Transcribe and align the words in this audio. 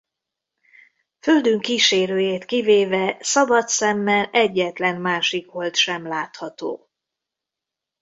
Földünk 1.19 1.61
kísérőjét 1.61 2.45
kivéve 2.45 3.17
szabad 3.19 3.67
szemmel 3.67 4.29
egyetlen 4.31 5.01
másik 5.01 5.47
hold 5.47 5.75
sem 5.75 6.07
látható. 6.07 6.89